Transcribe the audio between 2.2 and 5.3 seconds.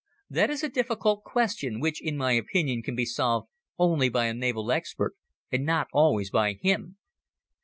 opinion can be solved only by a naval expert,